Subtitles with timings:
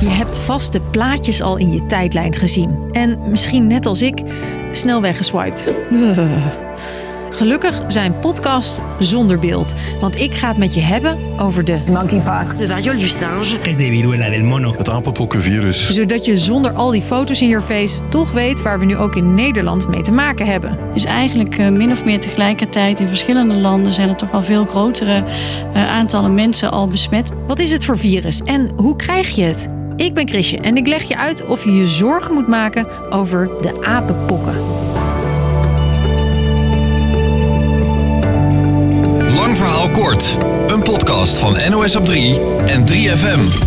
[0.00, 2.78] Je hebt vast de plaatjes al in je tijdlijn gezien.
[2.92, 4.22] En misschien net als ik,
[4.72, 5.74] snel weggeswiped.
[7.30, 9.74] Gelukkig zijn podcasts zonder beeld.
[10.00, 13.82] Want ik ga het met je hebben over de monkeypox, de variole du singe, peste
[13.82, 15.90] de viruela del mono, het apenpokkenvirus.
[15.90, 19.16] Zodat je zonder al die foto's in je face toch weet waar we nu ook
[19.16, 20.78] in Nederland mee te maken hebben.
[20.92, 24.64] Dus eigenlijk uh, min of meer tegelijkertijd in verschillende landen zijn er toch wel veel
[24.64, 25.22] grotere
[25.74, 27.32] uh, aantallen mensen al besmet.
[27.46, 29.75] Wat is het voor virus en hoe krijg je het?
[29.96, 33.50] Ik ben Chrisje en ik leg je uit of je je zorgen moet maken over
[33.60, 34.54] de apenpokken.
[39.34, 40.38] Lang verhaal kort.
[40.66, 43.64] Een podcast van NOS op 3 en 3FM.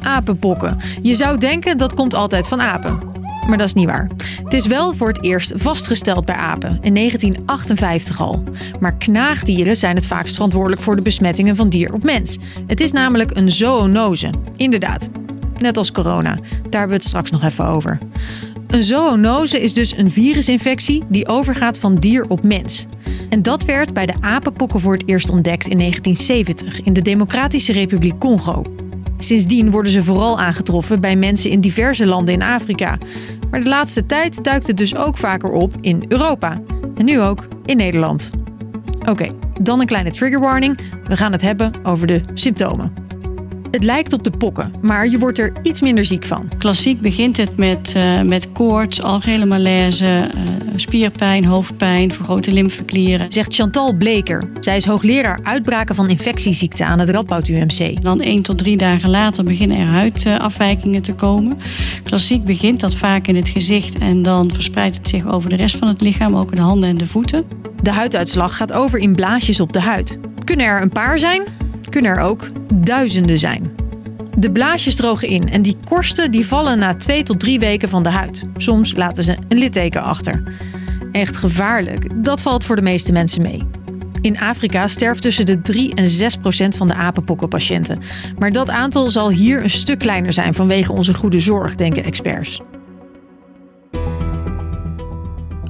[0.00, 0.78] Apenpokken.
[1.02, 3.11] Je zou denken dat komt altijd van apen.
[3.48, 4.08] Maar dat is niet waar.
[4.44, 8.42] Het is wel voor het eerst vastgesteld bij apen, in 1958 al.
[8.80, 12.38] Maar knaagdieren zijn het vaakst verantwoordelijk voor de besmettingen van dier op mens.
[12.66, 14.30] Het is namelijk een zoonose.
[14.56, 15.08] Inderdaad.
[15.58, 16.34] Net als corona.
[16.34, 17.98] Daar hebben we het straks nog even over.
[18.66, 22.86] Een zoonose is dus een virusinfectie die overgaat van dier op mens.
[23.28, 27.72] En dat werd bij de apenpokken voor het eerst ontdekt in 1970 in de Democratische
[27.72, 28.62] Republiek Congo.
[29.24, 32.98] Sindsdien worden ze vooral aangetroffen bij mensen in diverse landen in Afrika.
[33.50, 36.60] Maar de laatste tijd duikt het dus ook vaker op in Europa.
[36.94, 38.30] En nu ook in Nederland.
[39.08, 39.28] Oké,
[39.60, 40.78] dan een kleine trigger warning.
[41.04, 43.01] We gaan het hebben over de symptomen.
[43.72, 46.48] Het lijkt op de pokken, maar je wordt er iets minder ziek van.
[46.58, 50.40] Klassiek begint het met, uh, met koorts, algehele malaise, uh,
[50.76, 53.32] spierpijn, hoofdpijn, vergrote lymfeklieren.
[53.32, 54.44] Zegt Chantal Bleker.
[54.60, 58.02] Zij is hoogleraar uitbraken van infectieziekten aan het Radboud UMC.
[58.02, 61.58] Dan één tot drie dagen later beginnen er huidafwijkingen te komen.
[62.02, 65.76] Klassiek begint dat vaak in het gezicht en dan verspreidt het zich over de rest
[65.76, 67.44] van het lichaam, ook in de handen en de voeten.
[67.82, 70.18] De huiduitslag gaat over in blaasjes op de huid.
[70.44, 71.42] Kunnen er een paar zijn,
[71.92, 73.76] kunnen er ook duizenden zijn.
[74.38, 78.02] De blaasjes drogen in en die korsten die vallen na twee tot drie weken van
[78.02, 78.42] de huid.
[78.56, 80.42] Soms laten ze een litteken achter.
[81.12, 83.62] Echt gevaarlijk, dat valt voor de meeste mensen mee.
[84.20, 88.00] In Afrika sterft tussen de 3 en 6 procent van de apenpokkenpatiënten.
[88.38, 92.60] Maar dat aantal zal hier een stuk kleiner zijn vanwege onze goede zorg, denken experts.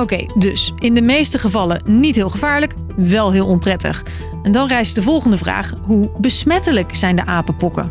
[0.00, 4.02] Oké, dus in de meeste gevallen niet heel gevaarlijk, wel heel onprettig.
[4.48, 7.90] En dan rijst de volgende vraag: hoe besmettelijk zijn de apenpokken?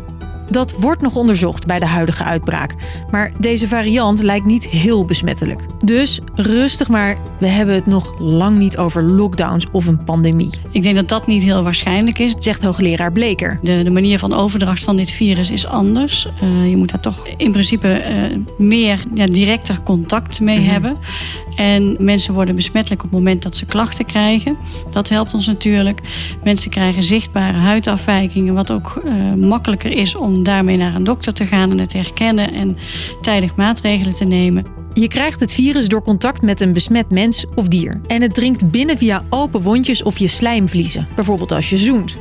[0.50, 2.74] Dat wordt nog onderzocht bij de huidige uitbraak.
[3.10, 5.62] Maar deze variant lijkt niet heel besmettelijk.
[5.84, 10.50] Dus rustig maar, we hebben het nog lang niet over lockdowns of een pandemie.
[10.70, 13.58] Ik denk dat dat niet heel waarschijnlijk is, zegt hoogleraar Bleker.
[13.62, 16.28] De, de manier van overdracht van dit virus is anders.
[16.42, 20.72] Uh, je moet daar toch in principe uh, meer ja, directer contact mee mm-hmm.
[20.72, 20.96] hebben.
[21.58, 24.56] En mensen worden besmettelijk op het moment dat ze klachten krijgen.
[24.90, 26.00] Dat helpt ons natuurlijk.
[26.44, 31.46] Mensen krijgen zichtbare huidafwijkingen, wat ook uh, makkelijker is om daarmee naar een dokter te
[31.46, 32.76] gaan en het herkennen en
[33.20, 34.64] tijdig maatregelen te nemen.
[34.92, 38.00] Je krijgt het virus door contact met een besmet mens of dier.
[38.06, 42.16] En het dringt binnen via open wondjes of je slijmvliezen, bijvoorbeeld als je zoent.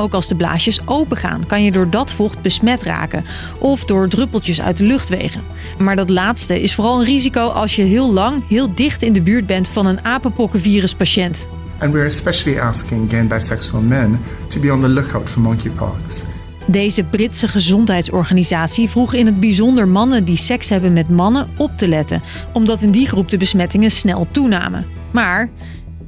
[0.00, 3.24] Ook als de blaasjes opengaan, kan je door dat vocht besmet raken
[3.58, 5.42] of door druppeltjes uit de luchtwegen.
[5.78, 9.22] Maar dat laatste is vooral een risico als je heel lang, heel dicht in de
[9.22, 11.46] buurt bent van een apenpokkenviruspatiënt.
[11.78, 16.22] And we're especially asking gay and bisexual men to be on the lookout for monkeypox.
[16.66, 21.88] Deze Britse gezondheidsorganisatie vroeg in het bijzonder mannen die seks hebben met mannen op te
[21.88, 22.20] letten,
[22.52, 24.86] omdat in die groep de besmettingen snel toenamen.
[25.12, 25.50] Maar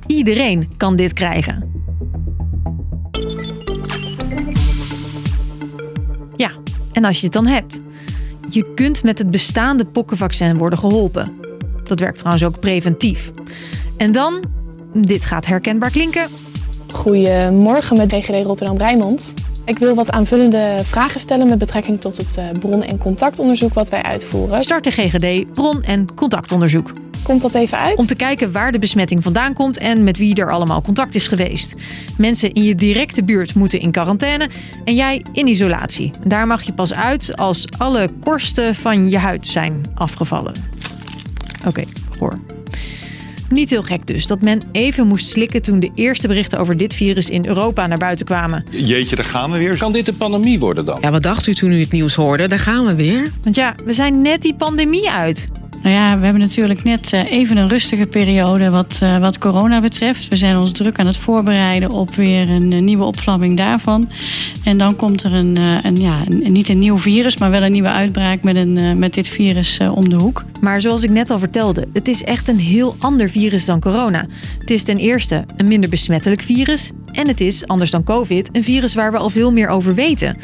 [0.06, 1.81] iedereen kan dit krijgen.
[7.02, 7.78] En als je het dan hebt.
[8.48, 11.32] Je kunt met het bestaande pokkenvaccin worden geholpen.
[11.82, 13.32] Dat werkt trouwens ook preventief.
[13.96, 14.44] En dan,
[14.94, 16.28] dit gaat herkenbaar klinken.
[16.92, 19.34] Goedemorgen met DGD Rotterdam Rijnmond.
[19.64, 23.90] Ik wil wat aanvullende vragen stellen met betrekking tot het eh, bron- en contactonderzoek wat
[23.90, 24.62] wij uitvoeren.
[24.62, 26.92] Start de GGD bron- en contactonderzoek.
[27.22, 27.98] Komt dat even uit?
[27.98, 31.28] Om te kijken waar de besmetting vandaan komt en met wie er allemaal contact is
[31.28, 31.74] geweest.
[32.16, 34.48] Mensen in je directe buurt moeten in quarantaine
[34.84, 36.10] en jij in isolatie.
[36.24, 40.54] Daar mag je pas uit als alle korsten van je huid zijn afgevallen.
[41.58, 41.86] Oké, okay,
[42.18, 42.38] hoor.
[43.48, 46.94] Niet heel gek dus dat men even moest slikken toen de eerste berichten over dit
[46.94, 48.64] virus in Europa naar buiten kwamen.
[48.70, 49.76] Jeetje, daar gaan we weer.
[49.78, 50.98] Kan dit een pandemie worden dan?
[51.00, 52.46] Ja, wat dacht u toen u het nieuws hoorde?
[52.48, 53.30] Daar gaan we weer.
[53.42, 55.48] Want ja, we zijn net die pandemie uit.
[55.82, 59.80] Nou ja, we hebben natuurlijk net eh, even een rustige periode wat, uh, wat corona
[59.80, 60.28] betreft.
[60.28, 64.08] We zijn ons druk aan het voorbereiden op weer een, nieuwe opvlamming daarvan.
[64.64, 67.72] En dan komt er een, een ja, een, niet een nieuw virus, maar wel een
[67.72, 70.44] nieuwe uitbraak met, een, met dit virus om de hoek.
[70.60, 74.26] Maar zoals ik net al vertelde, het is echt een heel ander virus dan corona.
[74.58, 76.90] Het is ten eerste een minder besmettelijk virus.
[77.12, 80.36] En het is, anders dan COVID, een virus waar we al veel meer over weten.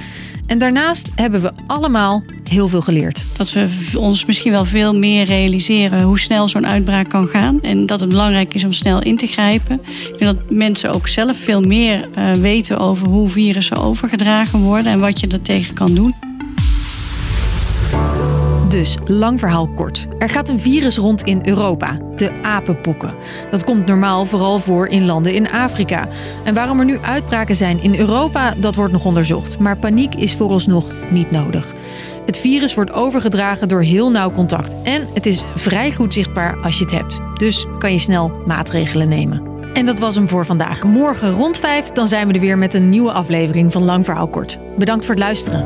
[0.48, 3.22] En daarnaast hebben we allemaal heel veel geleerd.
[3.36, 3.68] Dat we
[3.98, 7.60] ons misschien wel veel meer realiseren hoe snel zo'n uitbraak kan gaan.
[7.62, 9.80] En dat het belangrijk is om snel in te grijpen.
[10.18, 15.00] Denk dat mensen ook zelf veel meer uh, weten over hoe virussen overgedragen worden en
[15.00, 16.27] wat je er tegen kan doen.
[18.68, 20.06] Dus, lang verhaal kort.
[20.18, 23.14] Er gaat een virus rond in Europa, de apenpokken.
[23.50, 26.08] Dat komt normaal vooral voor in landen in Afrika.
[26.44, 29.58] En waarom er nu uitbraken zijn in Europa, dat wordt nog onderzocht.
[29.58, 31.74] Maar paniek is vooralsnog niet nodig.
[32.26, 34.82] Het virus wordt overgedragen door heel nauw contact.
[34.82, 37.20] En het is vrij goed zichtbaar als je het hebt.
[37.34, 39.42] Dus kan je snel maatregelen nemen.
[39.72, 40.84] En dat was hem voor vandaag.
[40.84, 44.28] Morgen rond 5 dan zijn we er weer met een nieuwe aflevering van Lang Verhaal
[44.28, 44.58] Kort.
[44.76, 45.64] Bedankt voor het luisteren.